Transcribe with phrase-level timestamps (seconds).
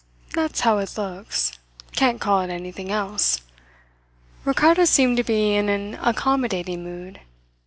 [0.33, 1.59] "That's how it looks.
[1.91, 3.41] Can't call it anything else."
[4.45, 7.19] Ricardo seemed to be in an accommodating mood.